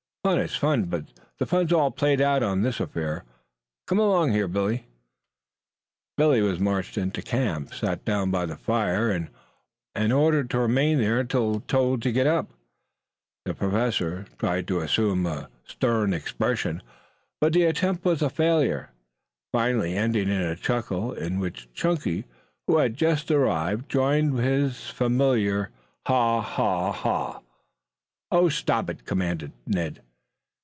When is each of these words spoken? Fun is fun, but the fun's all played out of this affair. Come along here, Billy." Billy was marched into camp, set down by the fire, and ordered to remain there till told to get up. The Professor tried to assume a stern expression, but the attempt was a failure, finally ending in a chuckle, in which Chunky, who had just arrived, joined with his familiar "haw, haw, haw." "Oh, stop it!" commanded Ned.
Fun 0.23 0.37
is 0.39 0.55
fun, 0.55 0.83
but 0.83 1.05
the 1.39 1.47
fun's 1.47 1.73
all 1.73 1.89
played 1.89 2.21
out 2.21 2.43
of 2.43 2.61
this 2.61 2.79
affair. 2.79 3.23
Come 3.87 3.97
along 3.97 4.33
here, 4.33 4.47
Billy." 4.47 4.85
Billy 6.15 6.41
was 6.43 6.59
marched 6.59 6.95
into 6.95 7.23
camp, 7.23 7.73
set 7.73 8.05
down 8.05 8.29
by 8.29 8.45
the 8.45 8.55
fire, 8.55 9.09
and 9.09 10.13
ordered 10.13 10.51
to 10.51 10.59
remain 10.59 10.99
there 10.99 11.23
till 11.23 11.61
told 11.61 12.03
to 12.03 12.11
get 12.11 12.27
up. 12.27 12.51
The 13.45 13.55
Professor 13.55 14.27
tried 14.37 14.67
to 14.67 14.81
assume 14.81 15.25
a 15.25 15.49
stern 15.65 16.13
expression, 16.13 16.83
but 17.39 17.51
the 17.53 17.63
attempt 17.63 18.05
was 18.05 18.21
a 18.21 18.29
failure, 18.29 18.91
finally 19.51 19.95
ending 19.97 20.29
in 20.29 20.41
a 20.43 20.55
chuckle, 20.55 21.13
in 21.13 21.39
which 21.39 21.67
Chunky, 21.73 22.25
who 22.67 22.77
had 22.77 22.95
just 22.95 23.31
arrived, 23.31 23.89
joined 23.89 24.35
with 24.35 24.43
his 24.45 24.87
familiar 24.87 25.71
"haw, 26.05 26.41
haw, 26.41 26.91
haw." 26.91 27.41
"Oh, 28.29 28.49
stop 28.49 28.87
it!" 28.87 29.03
commanded 29.05 29.51
Ned. 29.65 30.03